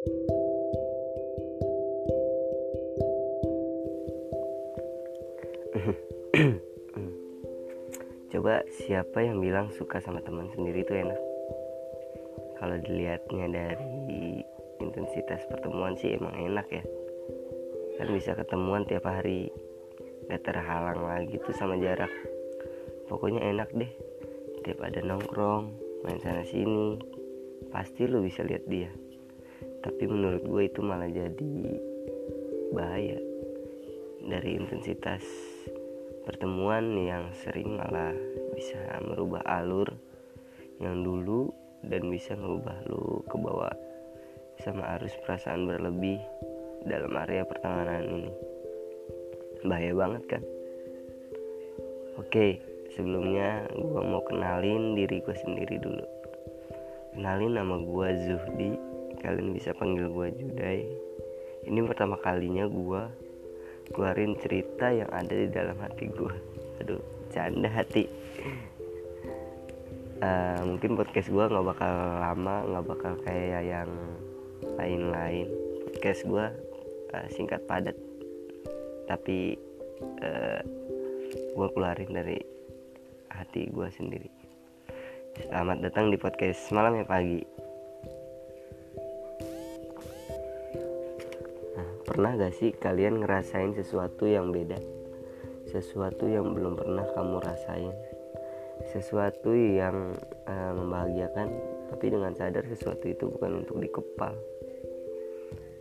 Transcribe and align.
Coba 0.00 0.16
siapa 8.72 9.20
yang 9.20 9.44
bilang 9.44 9.68
suka 9.76 10.00
sama 10.00 10.24
teman 10.24 10.48
sendiri 10.56 10.88
itu 10.88 10.96
enak? 10.96 11.20
Kalau 12.56 12.80
dilihatnya 12.80 13.44
dari 13.52 14.40
intensitas 14.80 15.44
pertemuan 15.52 15.92
sih 16.00 16.16
emang 16.16 16.32
enak 16.32 16.64
ya. 16.72 16.80
Kan 18.00 18.08
bisa 18.16 18.32
ketemuan 18.32 18.88
tiap 18.88 19.04
hari, 19.04 19.52
gak 20.32 20.48
terhalang 20.48 21.04
lagi 21.04 21.36
tuh 21.44 21.52
sama 21.52 21.76
jarak. 21.76 22.08
Pokoknya 23.04 23.44
enak 23.52 23.68
deh. 23.76 23.92
Tiap 24.64 24.80
ada 24.80 25.04
nongkrong, 25.04 25.76
main 26.08 26.16
sana 26.24 26.40
sini, 26.48 26.96
pasti 27.68 28.08
lo 28.08 28.24
bisa 28.24 28.40
lihat 28.40 28.64
dia. 28.64 28.88
Tapi 29.80 30.04
menurut 30.04 30.44
gue 30.44 30.62
itu 30.68 30.80
malah 30.84 31.08
jadi 31.08 31.52
bahaya. 32.72 33.18
Dari 34.20 34.60
intensitas 34.60 35.24
pertemuan 36.28 36.92
yang 37.00 37.32
sering 37.32 37.80
malah 37.80 38.12
bisa 38.52 38.76
merubah 39.00 39.40
alur 39.48 39.88
yang 40.76 41.00
dulu 41.00 41.48
dan 41.80 42.12
bisa 42.12 42.36
merubah 42.36 42.76
lu 42.84 43.24
ke 43.24 43.36
bawah 43.40 43.72
sama 44.60 45.00
arus 45.00 45.16
perasaan 45.24 45.64
berlebih 45.64 46.20
dalam 46.84 47.16
area 47.16 47.48
pertemanan 47.48 48.04
ini. 48.04 48.32
Bahaya 49.64 49.92
banget 49.96 50.22
kan? 50.28 50.42
Oke 52.20 52.60
sebelumnya 52.92 53.64
gue 53.72 54.02
mau 54.04 54.20
kenalin 54.28 54.92
diri 54.92 55.24
gue 55.24 55.36
sendiri 55.40 55.80
dulu. 55.80 56.04
Kenalin 57.16 57.56
nama 57.56 57.76
gue 57.80 58.08
Zuhdi 58.28 58.72
kalian 59.20 59.52
bisa 59.52 59.76
panggil 59.76 60.08
gue 60.08 60.28
Judai. 60.32 60.80
Ini 61.68 61.84
pertama 61.84 62.16
kalinya 62.16 62.64
gue 62.64 63.02
keluarin 63.92 64.38
cerita 64.40 64.88
yang 64.88 65.10
ada 65.12 65.34
di 65.34 65.48
dalam 65.52 65.76
hati 65.82 66.08
gue 66.08 66.34
aduh 66.80 67.02
canda 67.28 67.68
hati. 67.68 68.08
Uh, 70.20 70.60
mungkin 70.68 71.00
podcast 71.00 71.32
gue 71.32 71.44
nggak 71.48 71.64
bakal 71.64 71.94
lama 72.20 72.56
nggak 72.68 72.86
bakal 72.88 73.12
kayak 73.28 73.62
yang 73.64 73.90
lain-lain. 74.76 75.48
Podcast 75.88 76.24
gue 76.24 76.44
uh, 77.12 77.26
singkat 77.28 77.60
padat. 77.68 77.96
Tapi 79.04 79.56
uh, 80.24 80.60
gue 81.30 81.68
keluarin 81.76 82.10
dari 82.12 82.40
hati 83.28 83.68
gue 83.68 83.88
sendiri. 83.92 84.30
Selamat 85.40 85.80
datang 85.84 86.10
di 86.10 86.18
podcast 86.20 86.68
malam 86.74 87.00
ya 87.00 87.06
pagi 87.06 87.69
Pernah 92.10 92.34
gak 92.34 92.58
sih 92.58 92.74
kalian 92.74 93.22
ngerasain 93.22 93.70
sesuatu 93.70 94.26
yang 94.26 94.50
beda? 94.50 94.82
Sesuatu 95.70 96.26
yang 96.26 96.58
belum 96.58 96.74
pernah 96.74 97.06
kamu 97.14 97.38
rasain. 97.38 97.94
Sesuatu 98.90 99.54
yang 99.54 100.18
uh, 100.50 100.72
membahagiakan 100.74 101.78
Tapi 101.94 102.10
dengan 102.10 102.34
sadar 102.34 102.66
sesuatu 102.66 103.06
itu 103.06 103.30
bukan 103.30 103.62
untuk 103.62 103.78
dikepal. 103.78 104.34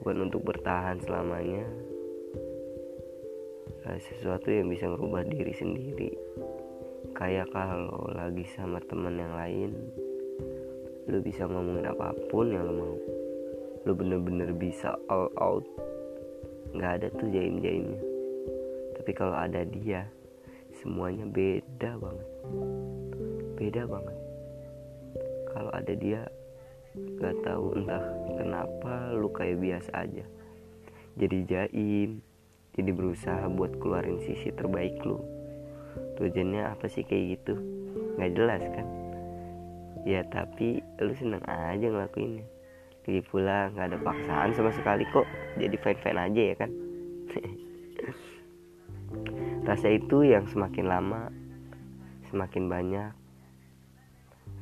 Bukan 0.00 0.16
untuk 0.24 0.48
bertahan 0.48 0.96
selamanya. 1.04 1.68
Uh, 3.84 4.00
Sesuatu 4.00 4.48
yang 4.48 4.72
bisa 4.72 4.88
merubah 4.88 5.28
diri 5.28 5.52
sendiri. 5.52 6.08
Kayak 7.12 7.52
kalau 7.52 8.00
lagi 8.16 8.48
sama 8.56 8.80
teman 8.88 9.20
yang 9.20 9.36
lain 9.36 9.76
Lu 11.04 11.20
bisa 11.20 11.44
ngomongin 11.44 11.84
apa 11.84 12.16
pun 12.32 12.48
yang 12.48 12.64
lu 12.64 12.74
mau. 12.80 12.96
Lu 13.84 13.92
bener-bener 13.92 14.56
bisa 14.56 14.96
all 15.12 15.28
out 15.36 15.68
nggak 16.74 16.92
ada 17.00 17.06
tuh 17.14 17.30
jaim 17.30 17.62
jaimnya 17.62 18.14
tapi 19.04 19.20
kalau 19.20 19.36
ada 19.36 19.60
dia 19.68 20.08
semuanya 20.80 21.28
beda 21.28 22.00
banget. 22.00 22.28
Beda 23.60 23.82
banget. 23.84 24.18
Kalau 25.52 25.70
ada 25.76 25.92
dia 25.92 26.24
nggak 26.96 27.36
tahu 27.44 27.84
entah 27.84 28.04
kenapa 28.40 29.12
lu 29.12 29.28
kayak 29.28 29.60
biasa 29.60 29.92
aja. 30.08 30.24
Jadi 31.20 31.36
jaim 31.44 32.24
jadi 32.72 32.90
berusaha 32.96 33.44
buat 33.52 33.76
keluarin 33.76 34.24
sisi 34.24 34.48
terbaik 34.56 34.96
lu. 35.04 35.20
Tujuannya 36.16 36.64
apa 36.64 36.88
sih 36.88 37.04
kayak 37.04 37.38
gitu? 37.38 37.60
Nggak 38.16 38.32
jelas 38.40 38.62
kan? 38.72 38.86
Ya 40.08 40.24
tapi 40.32 40.80
lu 40.96 41.12
seneng 41.12 41.44
aja 41.44 41.92
ngelakuinnya 41.92 42.53
lagi 43.04 43.20
pula 43.28 43.68
nggak 43.76 43.92
ada 43.92 43.98
paksaan 44.00 44.56
sama 44.56 44.72
sekali 44.72 45.04
kok. 45.12 45.28
Jadi 45.60 45.76
fine 45.76 46.00
fine 46.00 46.20
aja 46.24 46.40
ya 46.40 46.54
kan? 46.56 46.70
Rasa 49.68 49.92
itu 49.92 50.24
yang 50.24 50.48
semakin 50.48 50.88
lama 50.88 51.28
semakin 52.32 52.64
banyak. 52.64 53.12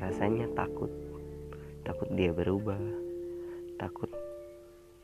Rasanya 0.00 0.48
takut. 0.56 0.88
Takut 1.84 2.08
dia 2.16 2.32
berubah. 2.32 2.80
Takut 3.76 4.08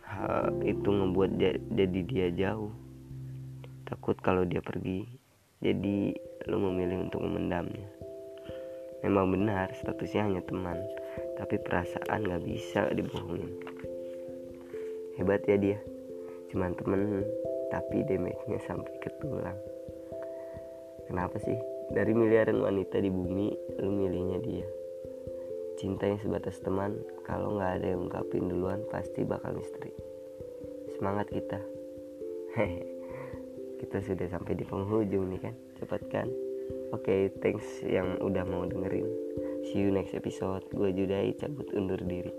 hal 0.09 0.57
itu 0.65 0.89
membuat 0.89 1.37
jadi 1.77 2.01
dia 2.09 2.33
jauh. 2.33 2.73
Takut 3.85 4.17
kalau 4.25 4.49
dia 4.49 4.65
pergi 4.65 5.05
jadi 5.61 6.17
lo 6.49 6.57
memilih 6.73 7.05
untuk 7.05 7.21
memendamnya. 7.21 7.85
Memang 9.05 9.29
benar 9.29 9.77
statusnya 9.77 10.25
hanya 10.25 10.41
teman 10.41 10.81
tapi 11.37 11.61
perasaan 11.61 12.27
gak 12.27 12.43
bisa 12.43 12.89
dibohongin. 12.97 13.53
Hebat 15.21 15.45
ya 15.45 15.57
dia. 15.61 15.79
Cuman 16.53 16.73
temen 16.75 17.23
tapi 17.69 18.03
damage-nya 18.09 18.59
sampai 18.65 18.93
ke 18.99 19.13
tulang. 19.21 19.57
Kenapa 21.07 21.39
sih? 21.39 21.57
Dari 21.93 22.11
miliaran 22.11 22.59
wanita 22.61 22.99
di 22.99 23.13
bumi 23.13 23.49
lu 23.79 23.91
milihnya 23.93 24.39
dia. 24.43 24.67
Cinta 25.77 26.09
yang 26.09 26.19
sebatas 26.19 26.59
teman 26.65 26.97
kalau 27.23 27.61
nggak 27.61 27.73
ada 27.79 27.87
yang 27.95 28.09
ungkapin 28.09 28.49
duluan 28.49 28.83
pasti 28.89 29.23
bakal 29.23 29.55
misteri. 29.55 29.93
Semangat 30.97 31.29
kita. 31.31 31.61
Kita 33.85 34.01
sudah 34.01 34.27
sampai 34.33 34.57
di 34.57 34.65
penghujung 34.65 35.29
nih 35.29 35.41
kan 35.45 35.55
cepat 35.77 36.03
kan 36.09 36.29
oke 36.97 37.05
okay, 37.05 37.29
thanks 37.45 37.85
yang 37.85 38.17
udah 38.25 38.43
mau 38.49 38.65
dengerin 38.65 39.07
See 39.67 39.83
you 39.83 39.91
next 39.91 40.15
episode. 40.15 40.63
Gue 40.71 40.95
Judai 40.95 41.35
cabut 41.35 41.67
undur 41.75 41.99
diri. 42.07 42.31